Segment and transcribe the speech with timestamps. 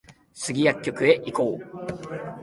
[0.33, 2.31] スギ薬局に行こう